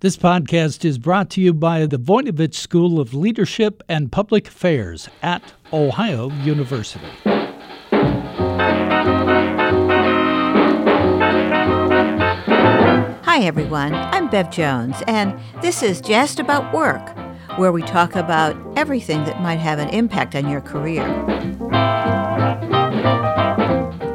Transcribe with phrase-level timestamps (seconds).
[0.00, 5.08] This podcast is brought to you by the Voinovich School of Leadership and Public Affairs
[5.22, 7.04] at Ohio University.
[13.24, 13.92] Hi, everyone.
[13.92, 17.18] I'm Bev Jones, and this is Just About Work,
[17.58, 21.02] where we talk about everything that might have an impact on your career.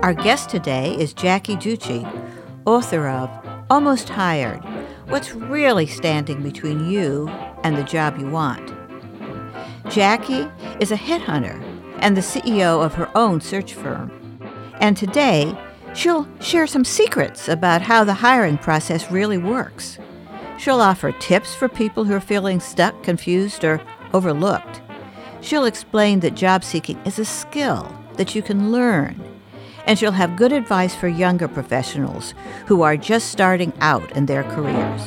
[0.01, 2.09] Our guest today is Jackie Ducci,
[2.65, 3.29] author of
[3.69, 4.63] Almost Hired
[5.07, 7.27] What's really standing between you
[7.63, 8.73] and the job you want?
[9.89, 11.61] Jackie is a headhunter
[11.99, 14.11] and the CEO of her own search firm.
[14.79, 15.55] And today,
[15.93, 19.99] she'll share some secrets about how the hiring process really works.
[20.57, 23.81] She'll offer tips for people who are feeling stuck, confused, or
[24.13, 24.81] overlooked.
[25.41, 29.22] She'll explain that job seeking is a skill that you can learn
[29.85, 32.33] and she'll have good advice for younger professionals
[32.67, 35.03] who are just starting out in their careers.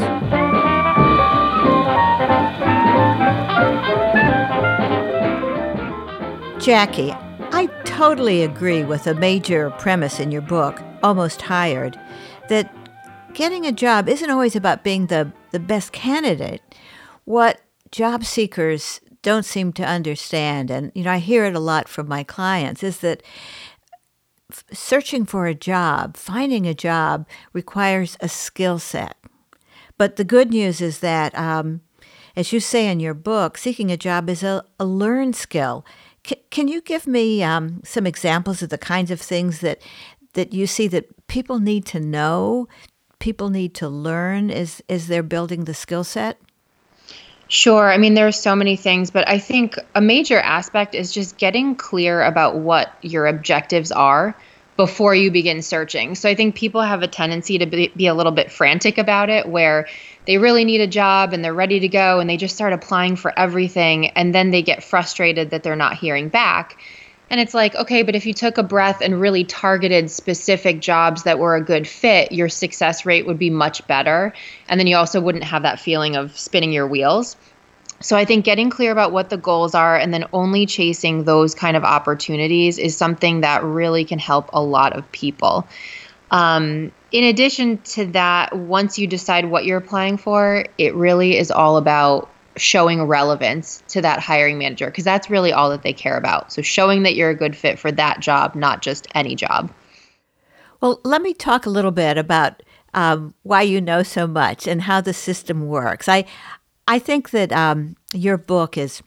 [6.63, 7.13] Jackie,
[7.53, 11.99] I totally agree with a major premise in your book, Almost Hired,
[12.49, 12.75] that
[13.35, 16.61] getting a job isn't always about being the, the best candidate.
[17.25, 17.61] What
[17.93, 22.09] job seekers don't seem to understand, and you know, I hear it a lot from
[22.09, 23.23] my clients, is that
[24.73, 29.17] searching for a job, finding a job requires a skill set.
[29.99, 31.81] But the good news is that, um,
[32.37, 35.85] as you say in your book, seeking a job is a, a learned skill.
[36.27, 39.81] C- can you give me um, some examples of the kinds of things that
[40.35, 42.69] that you see that people need to know,
[43.19, 46.39] people need to learn as as they're building the skill set?
[47.57, 47.91] Sure.
[47.91, 51.39] I mean, there are so many things, but I think a major aspect is just
[51.39, 54.37] getting clear about what your objectives are
[54.77, 56.17] before you begin searching.
[56.17, 59.31] So I think people have a tendency to be, be, a little bit frantic about
[59.31, 59.89] it, where
[60.27, 63.17] they really need a job and they're ready to go and they just start applying
[63.17, 64.09] for everything.
[64.09, 66.79] And then they get frustrated that they're not hearing back.
[67.29, 71.25] And it's like, okay, but if you took a breath and really targeted specific jobs
[71.25, 74.33] that were a good fit, your success rate would be much better.
[74.69, 77.37] And then you also wouldn't have that feeling of spinning your wheels.
[78.01, 81.55] So I think getting clear about what the goals are and then only chasing those
[81.55, 85.67] kind of opportunities is something that really can help a lot of people.
[86.31, 91.51] Um, in addition to that, once you decide what you're applying for, it really is
[91.51, 96.17] all about showing relevance to that hiring manager because that's really all that they care
[96.17, 96.53] about.
[96.53, 99.73] So showing that you're a good fit for that job, not just any job.
[100.81, 102.63] Well, let me talk a little bit about
[102.95, 106.09] um, why you know so much and how the system works.
[106.09, 106.25] I
[106.89, 109.03] I think that um, your book is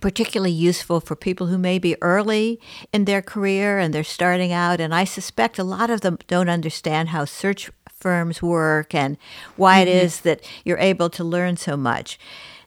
[0.00, 2.60] particularly useful for people who may be early
[2.92, 4.80] in their career and they're starting out.
[4.80, 9.16] And I suspect a lot of them don't understand how search firms work and
[9.56, 9.88] why mm-hmm.
[9.88, 12.18] it is that you're able to learn so much.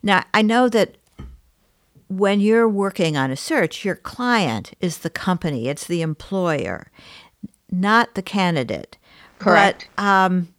[0.06, 0.98] Now, I know that
[2.08, 6.92] when you're working on a search, your client is the company, it's the employer,
[7.72, 9.00] not the candidate.
[9.40, 9.90] Correct.
[9.96, 10.54] But um,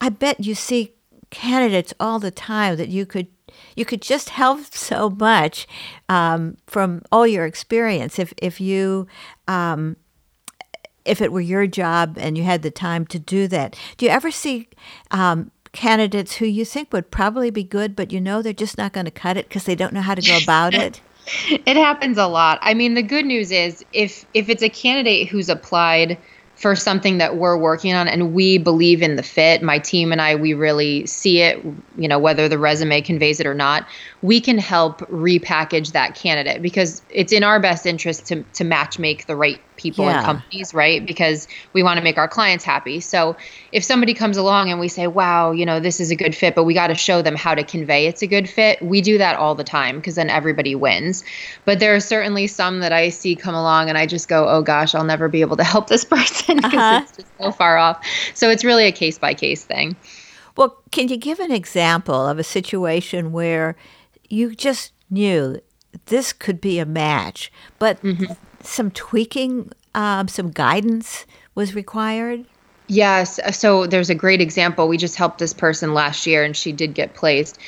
[0.00, 0.92] I bet you see
[1.30, 3.28] candidates all the time that you could
[3.76, 5.68] you could just help so much
[6.08, 9.06] um, from all your experience if if you
[9.46, 9.96] um,
[11.04, 13.78] if it were your job and you had the time to do that.
[13.96, 14.68] Do you ever see
[15.12, 18.94] um, candidates who you think would probably be good, but you know they're just not
[18.94, 21.02] going to cut it because they don't know how to go about it?
[21.50, 22.58] it happens a lot.
[22.62, 26.16] I mean, the good news is if if it's a candidate who's applied
[26.56, 30.20] for something that we're working on and we believe in the fit my team and
[30.22, 31.60] i we really see it
[31.96, 33.86] you know whether the resume conveys it or not
[34.22, 38.98] we can help repackage that candidate because it's in our best interest to to match
[38.98, 40.18] make the right people yeah.
[40.18, 41.04] and companies, right?
[41.04, 43.00] Because we want to make our clients happy.
[43.00, 43.36] So
[43.72, 46.54] if somebody comes along and we say, wow, you know, this is a good fit,
[46.54, 49.18] but we got to show them how to convey it's a good fit, we do
[49.18, 51.24] that all the time because then everybody wins.
[51.64, 54.62] But there are certainly some that I see come along and I just go, oh
[54.62, 57.00] gosh, I'll never be able to help this person because uh-huh.
[57.02, 58.04] it's just so far off.
[58.34, 59.96] So it's really a case by case thing.
[60.56, 63.74] Well, can you give an example of a situation where
[64.28, 65.60] you just knew
[66.06, 68.32] this could be a match, but mm-hmm.
[68.66, 72.44] Some tweaking, um, some guidance was required?
[72.86, 73.40] Yes.
[73.56, 74.88] So there's a great example.
[74.88, 77.58] We just helped this person last year and she did get placed.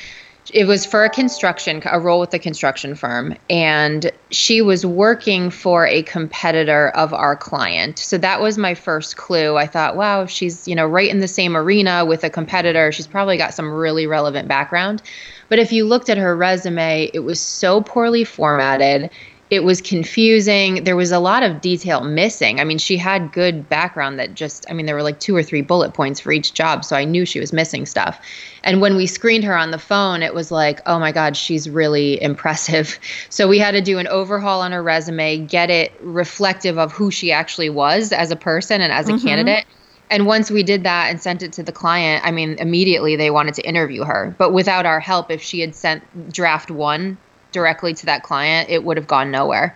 [0.53, 3.35] It was for a construction a role with a construction firm.
[3.49, 7.99] And she was working for a competitor of our client.
[7.99, 9.57] So that was my first clue.
[9.57, 12.91] I thought wow if she's you know right in the same arena with a competitor.
[12.91, 15.01] She's probably got some really relevant background.
[15.49, 19.09] But if you looked at her resume it was so poorly formatted
[19.49, 20.83] it was confusing.
[20.83, 22.59] There was a lot of detail missing.
[22.59, 25.43] I mean, she had good background that just, I mean, there were like two or
[25.43, 26.83] three bullet points for each job.
[26.83, 28.19] So I knew she was missing stuff.
[28.63, 31.69] And when we screened her on the phone, it was like, oh my God, she's
[31.69, 32.99] really impressive.
[33.29, 37.09] So we had to do an overhaul on her resume, get it reflective of who
[37.09, 39.27] she actually was as a person and as a mm-hmm.
[39.27, 39.65] candidate.
[40.09, 43.29] And once we did that and sent it to the client, I mean, immediately they
[43.29, 44.35] wanted to interview her.
[44.37, 47.17] But without our help, if she had sent draft one
[47.51, 49.75] directly to that client, it would have gone nowhere.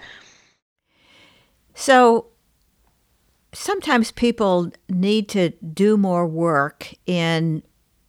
[1.73, 2.27] So
[3.53, 7.63] sometimes people need to do more work in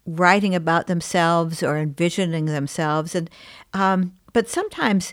[0.07, 3.31] writing about themselves or envisioning themselves, and
[3.73, 5.13] um, but sometimes.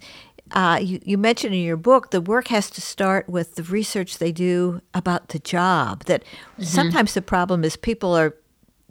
[0.52, 4.18] Uh, you, you mentioned in your book the work has to start with the research
[4.18, 6.06] they do about the job.
[6.06, 6.64] That mm-hmm.
[6.64, 8.36] sometimes the problem is people are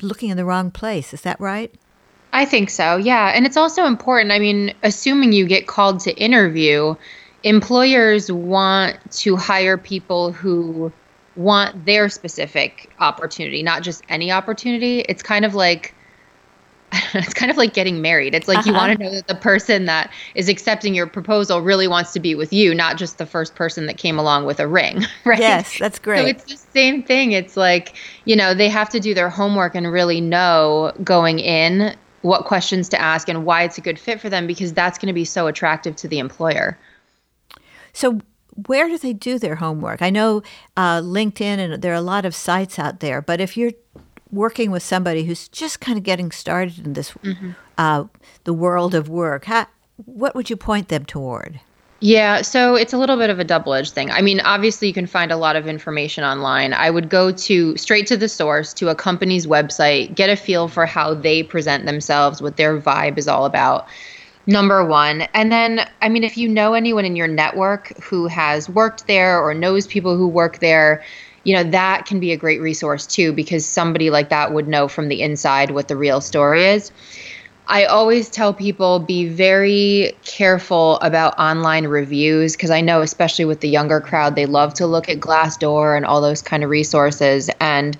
[0.00, 1.12] looking in the wrong place.
[1.12, 1.74] Is that right?
[2.32, 3.32] I think so, yeah.
[3.34, 4.32] And it's also important.
[4.32, 6.94] I mean, assuming you get called to interview,
[7.42, 10.92] employers want to hire people who
[11.36, 15.00] want their specific opportunity, not just any opportunity.
[15.00, 15.94] It's kind of like
[17.14, 18.34] it's kind of like getting married.
[18.34, 18.70] It's like uh-huh.
[18.70, 22.20] you want to know that the person that is accepting your proposal really wants to
[22.20, 25.38] be with you, not just the first person that came along with a ring, right?
[25.38, 26.22] Yes, that's great.
[26.22, 27.32] So it's the same thing.
[27.32, 27.94] It's like,
[28.24, 31.94] you know, they have to do their homework and really know going in
[32.28, 35.08] what questions to ask and why it's a good fit for them because that's going
[35.08, 36.78] to be so attractive to the employer.
[37.92, 38.20] So,
[38.66, 40.02] where do they do their homework?
[40.02, 40.42] I know
[40.76, 43.72] uh, LinkedIn and there are a lot of sites out there, but if you're
[44.30, 47.52] working with somebody who's just kind of getting started in this mm-hmm.
[47.78, 48.04] uh,
[48.44, 49.66] the world of work, how,
[49.96, 51.60] what would you point them toward?
[52.00, 54.08] Yeah, so it's a little bit of a double edged thing.
[54.12, 56.72] I mean, obviously, you can find a lot of information online.
[56.72, 60.68] I would go to straight to the source, to a company's website, get a feel
[60.68, 63.88] for how they present themselves, what their vibe is all about.
[64.46, 65.22] Number one.
[65.34, 69.40] And then, I mean, if you know anyone in your network who has worked there
[69.40, 71.02] or knows people who work there,
[71.42, 74.86] you know, that can be a great resource too, because somebody like that would know
[74.86, 76.92] from the inside what the real story is.
[77.70, 83.60] I always tell people be very careful about online reviews because I know, especially with
[83.60, 87.50] the younger crowd, they love to look at Glassdoor and all those kind of resources.
[87.60, 87.94] And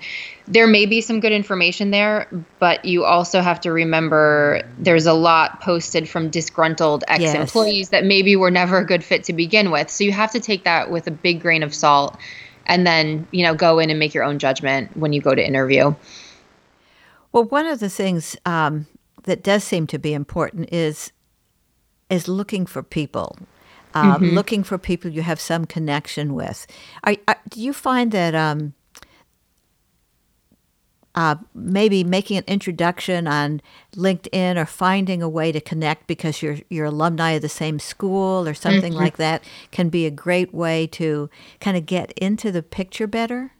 [0.47, 2.27] there may be some good information there,
[2.57, 7.89] but you also have to remember there's a lot posted from disgruntled ex employees yes.
[7.89, 9.91] that maybe were never a good fit to begin with.
[9.91, 12.17] So you have to take that with a big grain of salt
[12.65, 15.45] and then, you know, go in and make your own judgment when you go to
[15.45, 15.93] interview.
[17.31, 18.87] Well, one of the things um,
[19.29, 21.11] that does seem to be important is
[22.09, 23.37] is looking for people,
[23.93, 24.35] um, mm-hmm.
[24.35, 26.65] looking for people you have some connection with.
[27.03, 28.73] Are, are, do you find that um,
[31.13, 33.61] uh, maybe making an introduction on
[33.95, 38.47] LinkedIn or finding a way to connect because you're you're alumni of the same school
[38.47, 39.03] or something mm-hmm.
[39.03, 41.29] like that can be a great way to
[41.59, 43.51] kind of get into the picture better?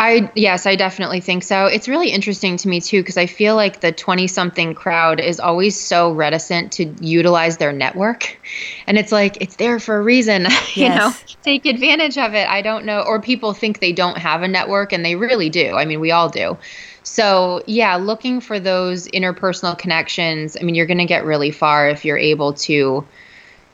[0.00, 1.66] I yes, I definitely think so.
[1.66, 5.40] It's really interesting to me too because I feel like the 20 something crowd is
[5.40, 8.38] always so reticent to utilize their network.
[8.86, 11.12] And it's like it's there for a reason, you know.
[11.42, 12.48] Take advantage of it.
[12.48, 15.74] I don't know or people think they don't have a network and they really do.
[15.74, 16.56] I mean, we all do.
[17.02, 20.56] So, yeah, looking for those interpersonal connections.
[20.60, 23.04] I mean, you're going to get really far if you're able to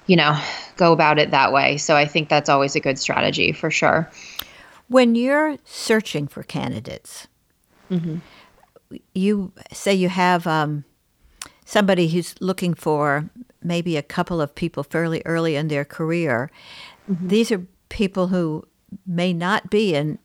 [0.07, 0.39] you know,
[0.77, 1.77] go about it that way.
[1.79, 4.11] So I think that's always a good strategy for sure.
[4.89, 7.27] When you're searching for candidates,
[7.91, 8.19] mm-hmm.
[9.15, 10.85] you say you have um,
[11.65, 13.29] somebody who's looking for
[13.63, 16.51] maybe a couple of people fairly early in their career.
[17.11, 17.29] Mm-hmm.
[17.29, 18.65] These are people who
[19.07, 20.19] may not be in,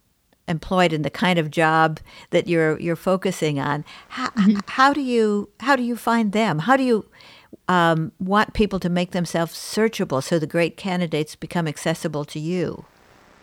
[0.48, 2.00] employed in the kind of job
[2.32, 3.86] that you're you're focusing on.
[4.10, 4.60] How, mm-hmm.
[4.68, 6.60] how do you how do you find them?
[6.60, 7.06] How do you
[7.68, 12.86] um, want people to make themselves searchable so the great candidates become accessible to you?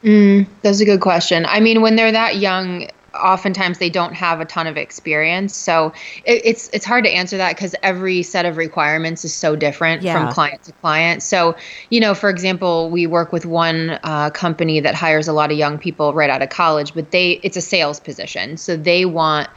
[0.07, 1.45] Mm, that's a good question.
[1.47, 5.91] I mean, when they're that young, oftentimes they don't have a ton of experience so
[6.27, 10.03] it, it's it's hard to answer that because every set of requirements is so different
[10.03, 10.13] yeah.
[10.13, 11.57] from client to client so
[11.89, 15.57] you know for example we work with one uh, company that hires a lot of
[15.57, 19.49] young people right out of college but they it's a sales position so they want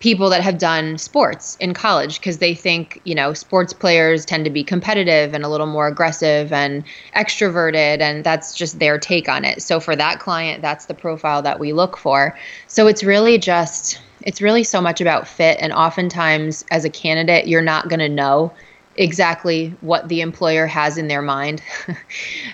[0.00, 4.44] people that have done sports in college because they think, you know, sports players tend
[4.44, 6.84] to be competitive and a little more aggressive and
[7.16, 9.60] extroverted, and that's just their take on it.
[9.60, 12.38] So for that client, that's the profile that we look for.
[12.68, 15.58] So it's really just, it's really so much about fit.
[15.60, 18.52] And oftentimes, as a candidate, you're not going to know
[18.96, 21.62] exactly what the employer has in their mind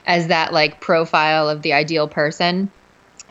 [0.07, 2.71] as that like profile of the ideal person.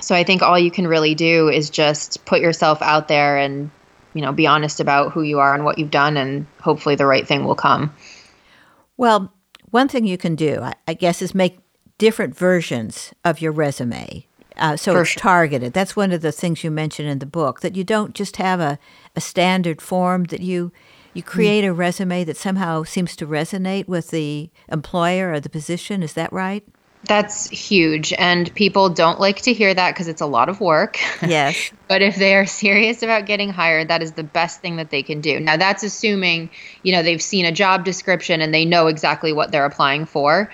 [0.01, 3.69] So I think all you can really do is just put yourself out there and
[4.13, 7.05] you know, be honest about who you are and what you've done, and hopefully the
[7.05, 7.93] right thing will come.
[8.97, 9.33] Well,
[9.71, 11.59] one thing you can do, I, I guess, is make
[11.97, 14.27] different versions of your resume.
[14.57, 15.21] Uh, so For it's sure.
[15.21, 15.73] targeted.
[15.73, 18.59] That's one of the things you mention in the book that you don't just have
[18.59, 18.77] a,
[19.15, 20.71] a standard form that you
[21.15, 26.01] you create a resume that somehow seems to resonate with the employer or the position.
[26.01, 26.63] Is that right?
[27.05, 28.13] That's huge.
[28.13, 30.99] And people don't like to hear that because it's a lot of work.
[31.21, 31.71] Yes.
[31.87, 35.03] but if they are serious about getting hired, that is the best thing that they
[35.03, 35.39] can do.
[35.39, 36.49] Now, that's assuming,
[36.83, 40.49] you know, they've seen a job description and they know exactly what they're applying for.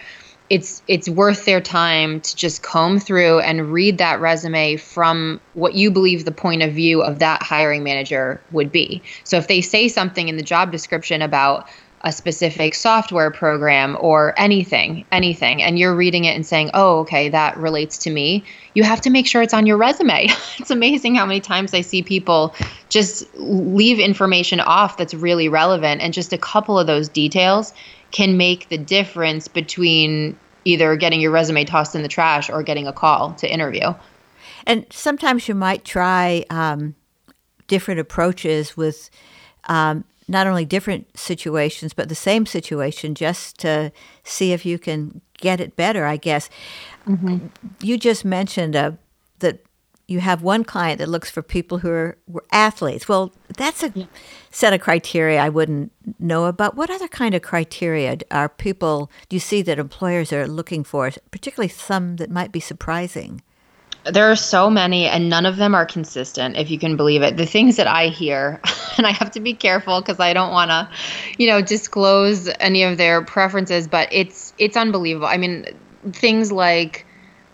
[0.50, 5.76] It's it's worth their time to just comb through and read that resume from what
[5.76, 9.04] you believe the point of view of that hiring manager would be.
[9.24, 11.70] So if they say something in the job description about
[12.02, 17.28] a specific software program or anything, anything, and you're reading it and saying, oh, okay,
[17.28, 20.28] that relates to me, you have to make sure it's on your resume.
[20.58, 22.56] it's amazing how many times I see people
[22.88, 27.74] just leave information off that's really relevant, and just a couple of those details
[28.12, 32.88] can make the difference between either getting your resume tossed in the trash or getting
[32.88, 33.94] a call to interview.
[34.66, 36.96] And sometimes you might try um,
[37.68, 39.10] different approaches with
[39.66, 43.92] um, not only different situations, but the same situation just to
[44.24, 46.50] see if you can get it better, I guess.
[47.82, 48.92] You just mentioned uh,
[49.40, 49.64] that
[50.08, 52.18] you have one client that looks for people who are
[52.52, 53.08] athletes.
[53.08, 54.08] Well, that's a
[54.52, 56.76] set of criteria I wouldn't know about.
[56.76, 61.12] What other kind of criteria are people, do you see that employers are looking for,
[61.32, 63.42] particularly some that might be surprising?
[64.12, 67.38] There are so many, and none of them are consistent, if you can believe it.
[67.38, 68.60] The things that I hear,
[68.98, 70.90] and I have to be careful because I don't want to,
[71.38, 75.28] you know, disclose any of their preferences, but it's it's unbelievable.
[75.28, 75.66] I mean,
[76.12, 77.06] things like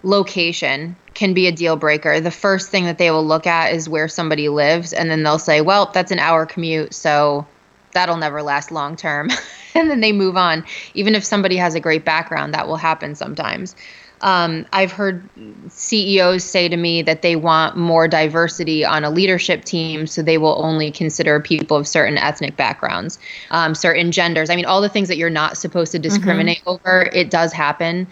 [0.04, 2.20] location can be a deal breaker.
[2.20, 5.40] The first thing that they will look at is where somebody lives, and then they'll
[5.40, 7.46] say, "Well, that's an hour commute, so
[7.94, 9.30] that'll never last long term."
[9.76, 10.64] and then they move on.
[10.94, 13.76] Even if somebody has a great background, that will happen sometimes.
[14.22, 15.28] Um, I've heard
[15.68, 20.38] CEOs say to me that they want more diversity on a leadership team, so they
[20.38, 23.20] will only consider people of certain ethnic backgrounds,
[23.52, 24.50] um, certain genders.
[24.50, 28.08] I mean, all the things that you're not supposed to discriminate over, it does happen.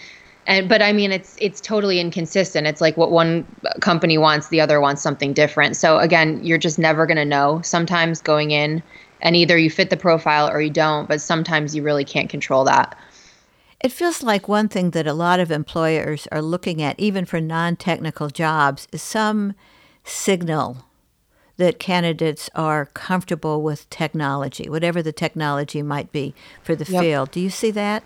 [0.45, 2.67] And but I mean, it's it's totally inconsistent.
[2.67, 3.45] It's like what one
[3.79, 5.77] company wants, the other wants something different.
[5.77, 7.61] So again, you're just never going to know.
[7.63, 8.83] Sometimes going in,
[9.21, 11.07] and either you fit the profile or you don't.
[11.07, 12.97] But sometimes you really can't control that.
[13.83, 17.41] It feels like one thing that a lot of employers are looking at, even for
[17.41, 19.55] non technical jobs, is some
[20.05, 20.85] signal
[21.57, 27.01] that candidates are comfortable with technology, whatever the technology might be for the Yep.
[27.01, 27.31] field.
[27.31, 28.03] Do you see that?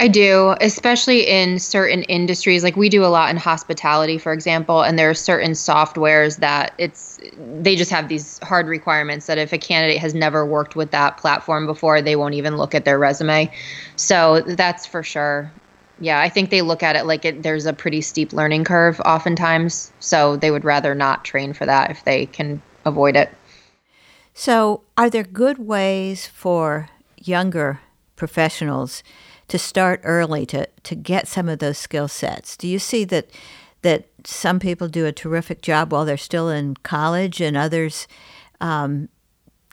[0.00, 2.64] I do, especially in certain industries.
[2.64, 6.74] Like we do a lot in hospitality, for example, and there are certain softwares that
[6.78, 10.90] it's they just have these hard requirements that if a candidate has never worked with
[10.90, 13.50] that platform before, they won't even look at their resume.
[13.96, 15.52] So that's for sure.
[16.00, 19.00] Yeah, I think they look at it like it, there's a pretty steep learning curve
[19.04, 19.92] oftentimes.
[20.00, 23.30] So they would rather not train for that if they can avoid it.
[24.34, 27.80] So, are there good ways for younger
[28.16, 29.02] professionals
[29.52, 32.56] to start early to, to get some of those skill sets?
[32.56, 33.28] Do you see that
[33.82, 38.08] that some people do a terrific job while they're still in college and others
[38.62, 39.10] um,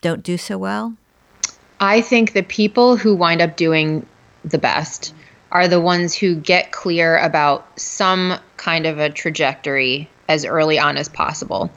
[0.02, 0.94] don't do so well?
[1.80, 4.04] I think the people who wind up doing
[4.44, 5.14] the best
[5.50, 10.98] are the ones who get clear about some kind of a trajectory as early on
[10.98, 11.70] as possible.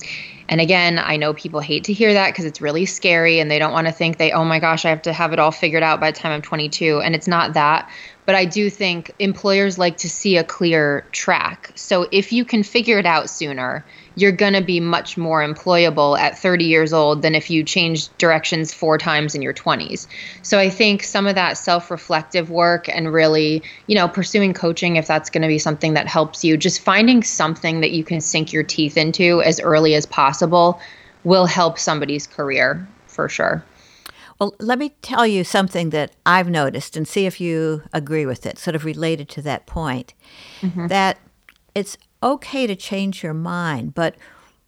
[0.50, 3.60] And again, I know people hate to hear that because it's really scary and they
[3.60, 5.84] don't want to think they, oh my gosh, I have to have it all figured
[5.84, 7.02] out by the time I'm 22.
[7.02, 7.90] And it's not that.
[8.26, 11.72] But I do think employers like to see a clear track.
[11.76, 13.86] So if you can figure it out sooner,
[14.16, 18.16] you're going to be much more employable at 30 years old than if you change
[18.18, 20.08] directions four times in your 20s.
[20.42, 25.08] So I think some of that self-reflective work and really, you know, pursuing coaching if
[25.08, 28.54] that's going to be something that helps you, just finding something that you can sink
[28.54, 30.80] your teeth into as early as possible
[31.24, 33.64] will help somebody's career for sure.
[34.40, 38.46] Well, let me tell you something that I've noticed and see if you agree with
[38.46, 40.14] it, sort of related to that point.
[40.62, 40.88] Mm-hmm.
[40.88, 41.18] That
[41.76, 44.16] it's okay to change your mind, but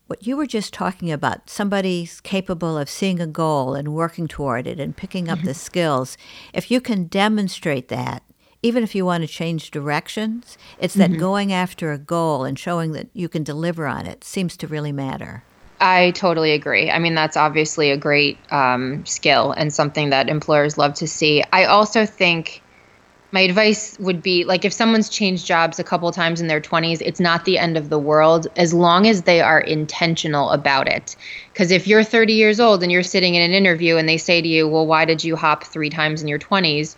[0.08, 4.68] what you were just talking about, somebody's capable of seeing a goal and working toward
[4.68, 6.18] it and picking up the skills,
[6.54, 8.22] if you can demonstrate that,
[8.62, 12.92] even if you want to change directions, it's that going after a goal and showing
[12.92, 15.44] that you can deliver on it seems to really matter.
[15.80, 16.90] I totally agree.
[16.90, 21.44] I mean, that's obviously a great um, skill and something that employers love to see.
[21.52, 22.62] I also think
[23.36, 27.01] my advice would be like if someone's changed jobs a couple times in their 20s,
[27.01, 31.18] it's not the end of the world as long as they are intentional about it.
[31.51, 34.42] Because if you're 30 years old and you're sitting in an interview and they say
[34.42, 36.96] to you, Well, why did you hop three times in your 20s?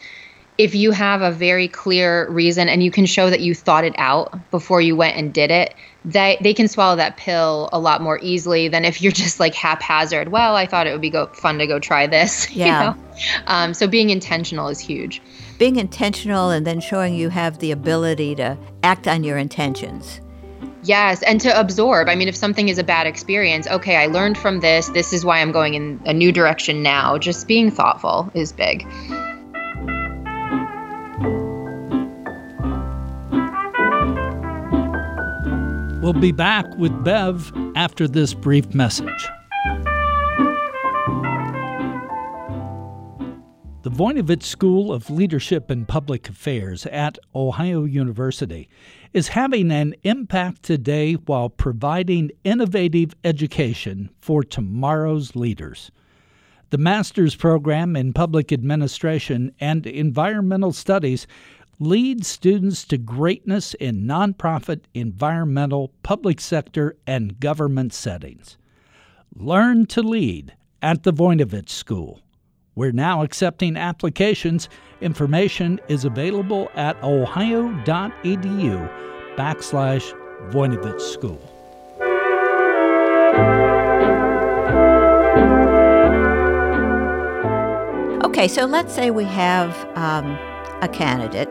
[0.57, 3.93] if you have a very clear reason and you can show that you thought it
[3.99, 8.01] out before you went and did it, they they can swallow that pill a lot
[8.01, 10.29] more easily than if you're just like haphazard.
[10.29, 12.47] Well, I thought it would be go, fun to go try this.
[12.57, 12.65] Yeah.
[12.65, 13.03] You know?
[13.45, 15.21] um, so being intentional is huge.
[15.57, 20.21] Being intentional and then showing you have the ability to act on your intentions.
[20.83, 22.07] Yes, and to absorb.
[22.07, 24.89] I mean, if something is a bad experience, okay, I learned from this.
[24.89, 27.17] This is why I'm going in a new direction now.
[27.17, 28.85] Just being thoughtful is big.
[36.01, 39.27] We'll be back with Bev after this brief message.
[43.97, 48.69] Voinovich School of Leadership and Public Affairs at Ohio University
[49.11, 55.89] is having an impact today while providing innovative education for tomorrow's leaders.
[56.69, 61.25] The master's program in public administration and environmental studies
[61.79, 68.59] leads students to greatness in nonprofit, environmental, public sector, and government settings.
[69.33, 72.21] Learn to lead at the Voinovich School.
[72.77, 74.69] We're now accepting applications.
[75.01, 77.73] Information is available at ohio.edu
[79.35, 80.13] backslash
[80.51, 81.41] Voinovich School.
[88.23, 90.37] Okay, so let's say we have um,
[90.83, 91.49] a candidate.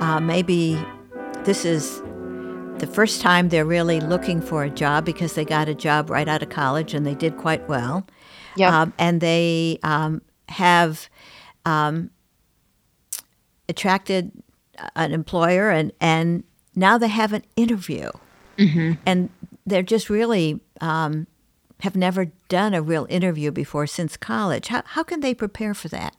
[0.00, 0.76] Uh, maybe
[1.44, 2.02] this is
[2.78, 6.26] the first time they're really looking for a job because they got a job right
[6.26, 8.04] out of college and they did quite well.
[8.56, 8.76] Yeah.
[8.76, 11.08] Um, and they um, have
[11.64, 12.10] um,
[13.68, 14.32] attracted
[14.94, 18.10] an employer and, and now they have an interview.
[18.56, 18.92] Mm-hmm.
[19.06, 19.30] And
[19.66, 21.26] they're just really um,
[21.80, 24.68] have never done a real interview before since college.
[24.68, 26.16] How, how can they prepare for that?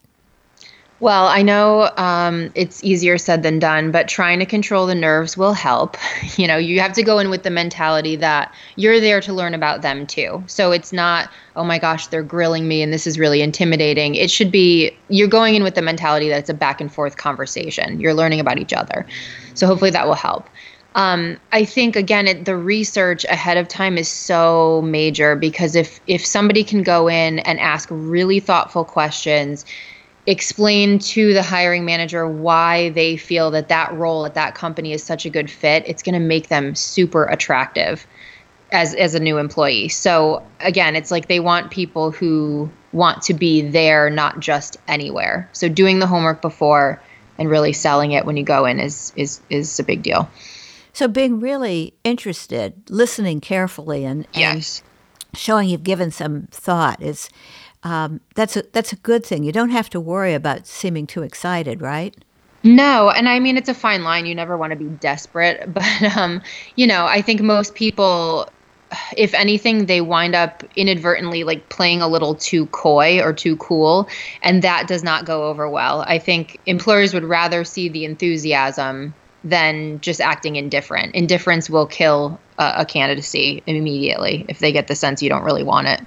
[1.01, 5.37] Well, I know um, it's easier said than done, but trying to control the nerves
[5.37, 5.97] will help.
[6.37, 9.53] You know, you have to go in with the mentality that you're there to learn
[9.53, 10.41] about them too.
[10.47, 14.15] So it's not, oh my gosh, they're grilling me and this is really intimidating.
[14.15, 17.17] It should be, you're going in with the mentality that it's a back and forth
[17.17, 17.99] conversation.
[17.99, 19.05] You're learning about each other.
[19.53, 20.49] So hopefully that will help.
[20.95, 25.99] Um, I think again, it, the research ahead of time is so major because if
[26.07, 29.65] if somebody can go in and ask really thoughtful questions,
[30.29, 35.03] explain to the hiring manager why they feel that that role at that company is
[35.03, 38.05] such a good fit, it's going to make them super attractive
[38.71, 39.89] as as a new employee.
[39.89, 45.49] So again, it's like they want people who want to be there, not just anywhere.
[45.51, 47.01] So doing the homework before
[47.39, 50.29] and really selling it when you go in is is is a big deal.
[50.93, 54.83] So being really interested, listening carefully, and, and Yes.
[55.33, 57.29] showing you've given some thought is
[57.83, 59.43] um, that's a that's a good thing.
[59.43, 62.15] You don't have to worry about seeming too excited, right?
[62.63, 64.25] No, and I mean it's a fine line.
[64.25, 66.41] You never want to be desperate, but um,
[66.75, 68.49] you know, I think most people
[69.15, 74.09] if anything they wind up inadvertently like playing a little too coy or too cool
[74.41, 76.03] and that does not go over well.
[76.07, 79.13] I think employers would rather see the enthusiasm
[79.43, 81.13] than just acting indifferent.
[81.15, 85.63] Indifference will kill a, a candidacy immediately if they get the sense you don't really
[85.63, 86.01] want it.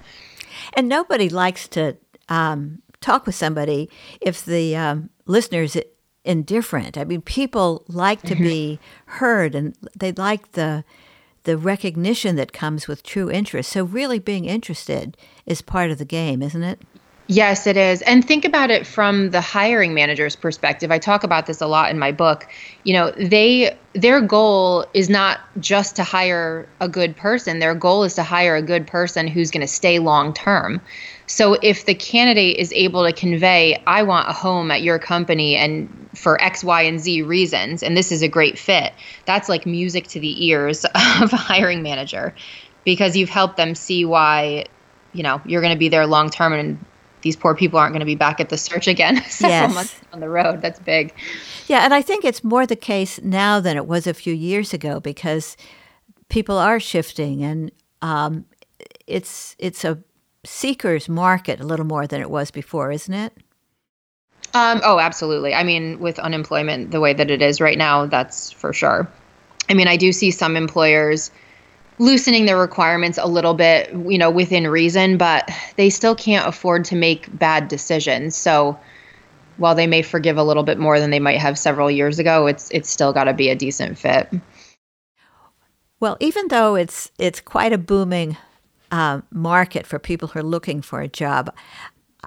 [0.75, 1.97] And nobody likes to
[2.29, 5.77] um, talk with somebody if the um, listener's
[6.25, 6.97] indifferent.
[6.97, 10.85] I mean, people like to be heard, and they like the
[11.45, 13.73] the recognition that comes with true interest.
[13.73, 16.81] So, really, being interested is part of the game, isn't it?
[17.29, 18.03] Yes, it is.
[18.03, 20.91] And think about it from the hiring manager's perspective.
[20.91, 22.49] I talk about this a lot in my book.
[22.85, 27.61] You know, they their goal is not just to hire a good person.
[27.61, 30.81] Their goal is to hire a good person who's going to stay long term.
[31.27, 35.57] So if the candidate is able to convey, I want a home at your company
[35.57, 38.93] and for X, Y, and Z reasons, and this is a great fit,
[39.27, 40.85] that's like music to the ears
[41.21, 42.35] of a hiring manager
[42.85, 44.67] because you've helped them see why,
[45.13, 46.85] you know, you're going to be there long term and
[47.23, 50.01] these poor people aren't going to be back at the search again several Yes.
[50.11, 50.61] down the road.
[50.63, 51.15] That's big.
[51.67, 54.75] Yeah, and I think it's more the case now than it was a few years
[54.75, 55.57] ago because
[56.29, 58.45] people are shifting, and um,
[59.07, 59.99] it's it's a
[60.45, 63.33] seeker's market a little more than it was before, isn't it?
[64.55, 65.55] Um, oh, absolutely.
[65.55, 69.09] I mean, with unemployment the way that it is right now, that's for sure.
[69.71, 71.31] I mean, I do see some employers
[72.03, 76.85] loosening their requirements a little bit, you know, within reason, but they still can't afford
[76.85, 78.35] to make bad decisions.
[78.35, 78.77] So
[79.57, 82.49] while they may forgive a little bit more than they might have several years ago,
[82.49, 84.29] it's it's still got to be a decent fit.
[86.01, 88.37] Well, even though it's it's quite a booming
[88.91, 91.55] uh, market for people who are looking for a job,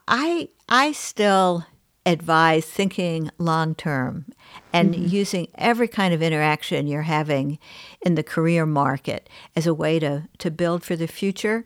[0.08, 1.66] I I still
[2.06, 4.26] advise thinking long term
[4.72, 5.08] and Mm-hmm.
[5.08, 7.58] using every kind of interaction you're having
[8.02, 11.66] in the career market as a way to, to build for the future.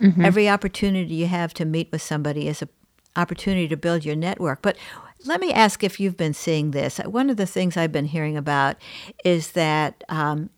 [0.00, 0.24] Mm-hmm.
[0.24, 2.68] Every opportunity you have to meet with somebody is an
[3.14, 4.60] opportunity to build your network.
[4.62, 4.76] But
[5.24, 6.98] let me ask if you've been seeing this.
[6.98, 8.76] One of the things I've been hearing about
[9.24, 10.50] is that um,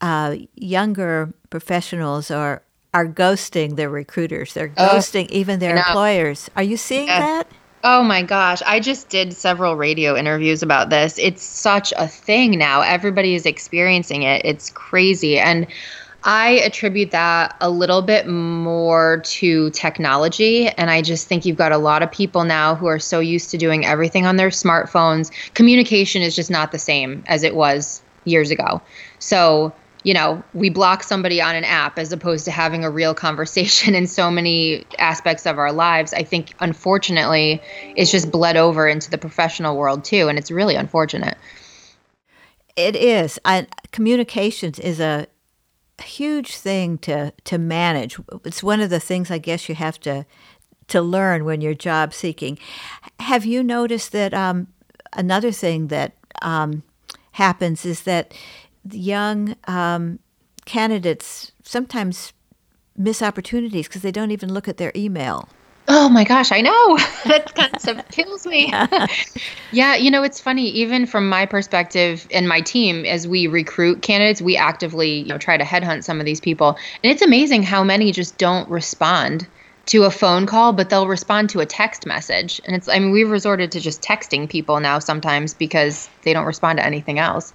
[0.00, 2.62] uh, younger professionals are
[2.94, 4.54] are ghosting their recruiters.
[4.54, 6.48] They're ghosting even their employers.
[6.56, 7.20] Are you seeing Yes.
[7.20, 7.46] that?
[7.84, 11.18] Oh my gosh, I just did several radio interviews about this.
[11.18, 12.80] It's such a thing now.
[12.80, 14.42] Everybody is experiencing it.
[14.44, 15.38] It's crazy.
[15.38, 15.66] And
[16.24, 20.66] I attribute that a little bit more to technology.
[20.68, 23.50] And I just think you've got a lot of people now who are so used
[23.52, 25.30] to doing everything on their smartphones.
[25.54, 28.82] Communication is just not the same as it was years ago.
[29.20, 29.72] So,
[30.06, 33.92] you know, we block somebody on an app as opposed to having a real conversation
[33.96, 36.14] in so many aspects of our lives.
[36.14, 37.60] I think, unfortunately,
[37.96, 40.28] it's just bled over into the professional world too.
[40.28, 41.36] And it's really unfortunate.
[42.76, 43.40] It is.
[43.44, 45.26] I, communications is a
[46.00, 48.16] huge thing to to manage.
[48.44, 50.24] It's one of the things I guess you have to
[50.86, 52.60] to learn when you're job seeking.
[53.18, 54.68] Have you noticed that um,
[55.14, 56.84] another thing that um,
[57.32, 58.32] happens is that
[58.92, 60.18] young um,
[60.64, 62.32] candidates sometimes
[62.96, 65.48] miss opportunities because they don't even look at their email.
[65.88, 66.98] Oh my gosh, I know.
[67.26, 68.72] that concept kills me.
[69.72, 74.02] yeah, you know, it's funny, even from my perspective and my team, as we recruit
[74.02, 76.76] candidates, we actively, you know, try to headhunt some of these people.
[77.04, 79.46] And it's amazing how many just don't respond
[79.86, 82.60] to a phone call, but they'll respond to a text message.
[82.64, 86.46] And it's I mean, we've resorted to just texting people now sometimes because they don't
[86.46, 87.52] respond to anything else.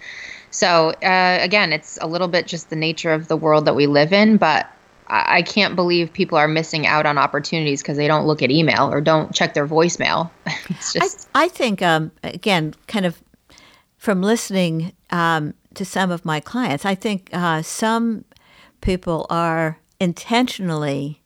[0.52, 3.88] So uh, again, it's a little bit just the nature of the world that we
[3.88, 4.68] live in, but
[5.08, 8.52] I I can't believe people are missing out on opportunities because they don't look at
[8.52, 10.30] email or don't check their voicemail.
[10.70, 13.22] it's I, I think, um, again, kind of
[13.98, 18.26] from listening um, to some of my clients, I think uh, some
[18.82, 21.22] people are intentionally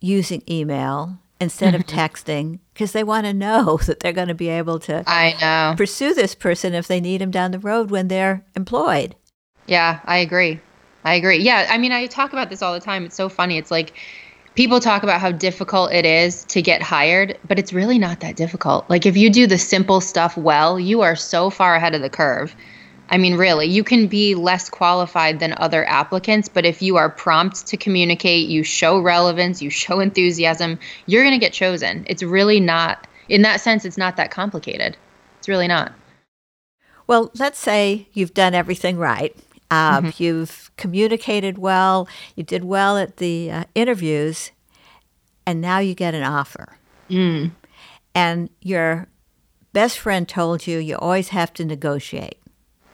[0.00, 4.48] using email instead of texting because they want to know that they're going to be
[4.48, 5.76] able to I know.
[5.76, 9.16] pursue this person if they need him down the road when they're employed.
[9.66, 10.60] Yeah, I agree.
[11.04, 11.38] I agree.
[11.38, 13.04] Yeah, I mean, I talk about this all the time.
[13.04, 13.56] It's so funny.
[13.56, 13.94] It's like
[14.54, 18.36] people talk about how difficult it is to get hired, but it's really not that
[18.36, 18.88] difficult.
[18.90, 22.10] Like if you do the simple stuff well, you are so far ahead of the
[22.10, 22.54] curve.
[23.10, 27.10] I mean, really, you can be less qualified than other applicants, but if you are
[27.10, 32.04] prompt to communicate, you show relevance, you show enthusiasm, you're going to get chosen.
[32.08, 34.96] It's really not, in that sense, it's not that complicated.
[35.38, 35.92] It's really not.
[37.08, 39.36] Well, let's say you've done everything right.
[39.72, 44.50] Um, You've communicated well, you did well at the uh, interviews,
[45.46, 46.76] and now you get an offer.
[48.16, 49.06] And your
[49.72, 52.39] best friend told you you always have to negotiate.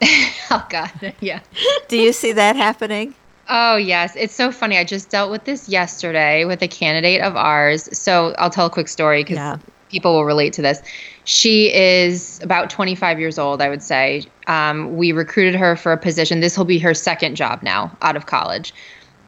[0.49, 0.91] Oh, God.
[1.21, 1.41] Yeah.
[1.89, 3.15] Do you see that happening?
[3.49, 4.15] Oh, yes.
[4.17, 4.79] It's so funny.
[4.79, 7.89] I just dealt with this yesterday with a candidate of ours.
[7.97, 9.57] So I'll tell a quick story because Yeah.
[9.91, 10.81] people will relate to this.
[11.25, 14.25] She is about 25 years old, I would say.
[14.47, 16.41] Um, we recruited her for a position.
[16.41, 18.73] This will be her second job now out of college.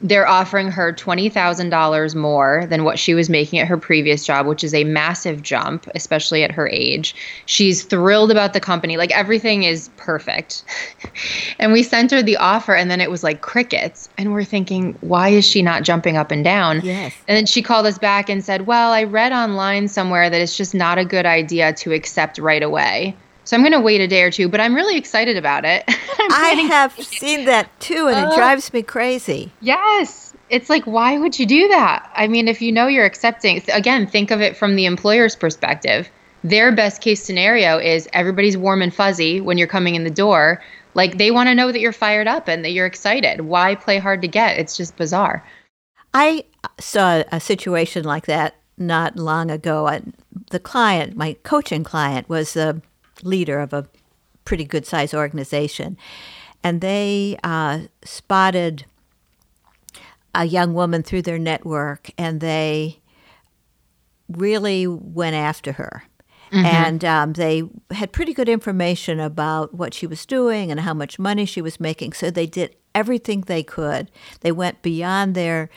[0.01, 4.63] They're offering her $20,000 more than what she was making at her previous job, which
[4.63, 7.15] is a massive jump, especially at her age.
[7.45, 8.97] She's thrilled about the company.
[8.97, 10.63] Like everything is perfect.
[11.59, 14.09] and we sent her the offer, and then it was like crickets.
[14.17, 16.81] And we're thinking, why is she not jumping up and down?
[16.83, 17.13] Yes.
[17.27, 20.55] And then she called us back and said, Well, I read online somewhere that it's
[20.55, 23.15] just not a good idea to accept right away.
[23.49, 25.83] So I'm going to wait a day or two, but I'm really excited about it.
[25.87, 28.35] I have seen that too, and it Oh.
[28.35, 29.51] drives me crazy.
[29.59, 30.35] Yes.
[30.51, 32.11] It's like, why would you do that?
[32.15, 36.11] I mean, if you know you're accepting, again, think of it from the employer's perspective.
[36.43, 40.61] Their best case scenario is everybody's warm and fuzzy when you're coming in the door.
[40.93, 43.41] Like they want to know that you're fired up and that you're excited.
[43.41, 44.59] Why play hard to get?
[44.59, 45.43] It's just bizarre.
[46.13, 49.87] I uh, saw a situation like that not long ago.
[49.87, 50.03] I,
[50.51, 52.83] the client, my coaching client, was the
[53.23, 53.87] leader of a
[54.45, 55.97] pretty good sized organization,
[56.63, 58.85] and they uh, spotted
[60.35, 62.99] a young woman through their network, and they
[64.27, 66.03] really went after her.
[66.65, 71.19] And um, they had pretty good information about what she was doing and how much
[71.19, 72.13] money she was making.
[72.13, 74.09] So they did everything they could.
[74.41, 75.69] They went beyond their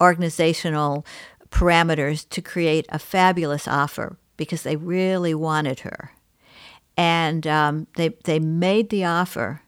[0.00, 1.04] organizational
[1.50, 6.12] parameters to create a fabulous offer because they really wanted her.
[7.00, 9.62] And um, they they made the offer,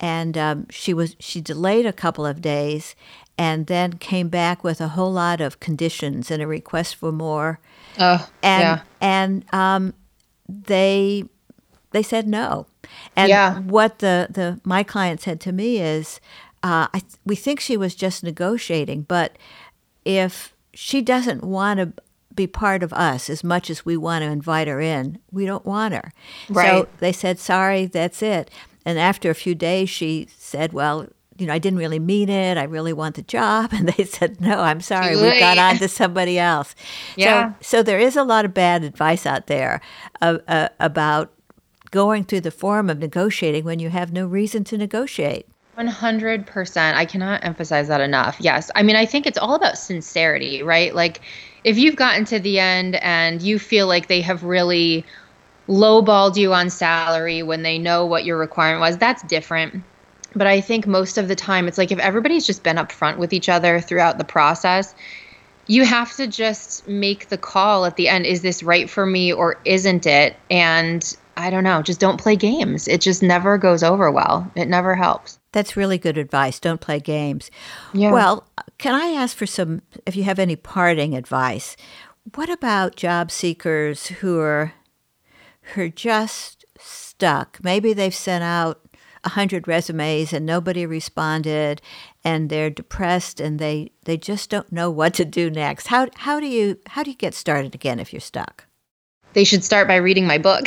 [0.00, 2.96] and um, she was she delayed a couple of days,
[3.38, 7.60] and then came back with a whole lot of conditions and a request for more.
[8.00, 8.80] Oh, and yeah.
[9.00, 9.94] and um,
[10.48, 11.22] they
[11.92, 12.66] they said no.
[13.14, 13.60] And Yeah.
[13.60, 16.20] what the, the my client said to me is,
[16.64, 19.36] uh, I th- we think she was just negotiating, but
[20.04, 22.02] if she doesn't want to
[22.36, 25.64] be part of us as much as we want to invite her in, we don't
[25.64, 26.12] want her.
[26.48, 26.68] Right.
[26.68, 28.50] So they said, sorry, that's it.
[28.84, 32.56] And after a few days, she said, well, you know, I didn't really mean it.
[32.56, 33.70] I really want the job.
[33.72, 35.14] And they said, no, I'm sorry.
[35.14, 36.74] Too We've got on to somebody else.
[37.16, 37.54] Yeah.
[37.60, 39.80] So, so there is a lot of bad advice out there
[40.20, 41.32] uh, uh, about
[41.90, 45.46] going through the form of negotiating when you have no reason to negotiate.
[45.78, 46.94] 100%.
[46.94, 48.36] I cannot emphasize that enough.
[48.38, 48.70] Yes.
[48.74, 50.94] I mean, I think it's all about sincerity, right?
[50.94, 51.20] Like,
[51.66, 55.04] if you've gotten to the end and you feel like they have really
[55.68, 59.82] lowballed you on salary when they know what your requirement was, that's different.
[60.32, 63.32] But I think most of the time, it's like if everybody's just been upfront with
[63.32, 64.94] each other throughout the process,
[65.66, 69.32] you have to just make the call at the end is this right for me
[69.32, 70.36] or isn't it?
[70.48, 72.88] And I don't know, just don't play games.
[72.88, 74.50] It just never goes over well.
[74.54, 75.38] It never helps.
[75.52, 76.58] That's really good advice.
[76.58, 77.50] Don't play games.
[77.92, 78.12] Yeah.
[78.12, 78.46] Well,
[78.78, 81.76] can I ask for some, if you have any parting advice?
[82.34, 84.72] What about job seekers who are,
[85.74, 87.58] who are just stuck?
[87.62, 88.80] Maybe they've sent out
[89.26, 91.82] a hundred resumes and nobody responded,
[92.24, 95.88] and they're depressed and they they just don't know what to do next.
[95.88, 98.65] How how do you how do you get started again if you're stuck?
[99.36, 100.64] They should start by reading my book.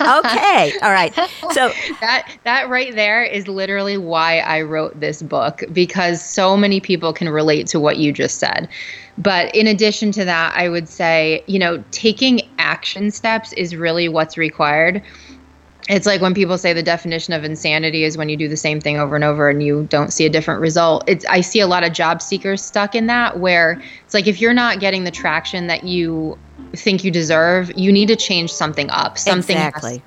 [0.00, 1.12] Okay, all right.
[1.50, 6.78] So that that right there is literally why I wrote this book because so many
[6.78, 8.68] people can relate to what you just said.
[9.18, 14.08] But in addition to that, I would say, you know, taking action steps is really
[14.08, 15.02] what's required.
[15.88, 18.80] It's like when people say the definition of insanity is when you do the same
[18.80, 21.02] thing over and over and you don't see a different result.
[21.08, 24.40] It's I see a lot of job seekers stuck in that where it's like if
[24.40, 26.38] you're not getting the traction that you
[26.74, 29.18] think you deserve, you need to change something up.
[29.18, 30.02] Something Exactly.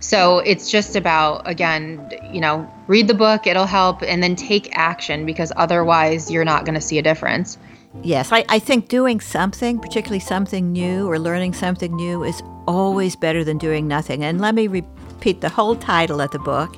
[0.00, 4.76] So it's just about again, you know, read the book, it'll help, and then take
[4.76, 7.58] action because otherwise you're not going to see a difference.
[8.02, 13.16] Yes, I, I think doing something, particularly something new or learning something new, is always
[13.16, 14.22] better than doing nothing.
[14.22, 16.76] And let me repeat the whole title of the book.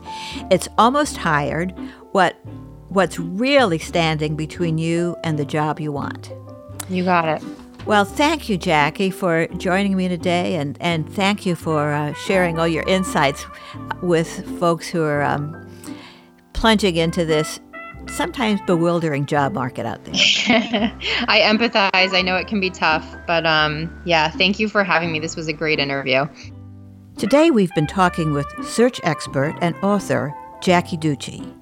[0.51, 1.73] It's almost hired.
[2.13, 2.39] What
[2.89, 6.33] what's really standing between you and the job you want.
[6.91, 7.43] You got it.
[7.85, 12.59] Well, thank you, Jackie, for joining me today, and, and thank you for uh, sharing
[12.59, 13.45] all your insights
[14.03, 15.69] with folks who are um,
[16.53, 17.59] plunging into this
[18.09, 20.15] sometimes bewildering job market out there.
[21.29, 22.15] I empathize.
[22.15, 25.21] I know it can be tough, but um yeah, thank you for having me.
[25.21, 26.27] This was a great interview.
[27.19, 31.55] Today, we've been talking with search expert and author Jackie Ducci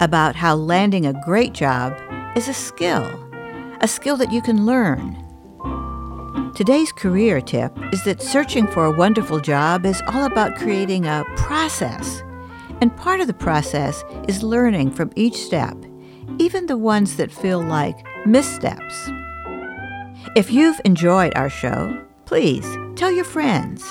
[0.00, 1.96] about how landing a great job
[2.36, 3.04] is a skill,
[3.80, 5.16] a skill that you can learn.
[6.54, 11.24] Today's career tip is that searching for a wonderful job is all about creating a
[11.34, 12.22] process.
[12.82, 15.74] And part of the process is learning from each step,
[16.38, 19.08] even the ones that feel like missteps.
[20.36, 23.82] If you've enjoyed our show, please tell your friends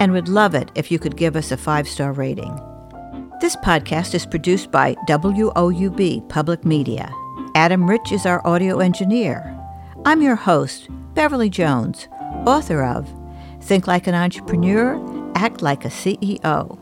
[0.00, 2.58] and would love it if you could give us a five star rating.
[3.40, 7.08] This podcast is produced by WOUB Public Media.
[7.54, 9.56] Adam Rich is our audio engineer.
[10.04, 12.08] I'm your host, Beverly Jones,
[12.46, 13.08] author of
[13.60, 14.98] Think Like an Entrepreneur,
[15.34, 16.78] Act Like a CEO.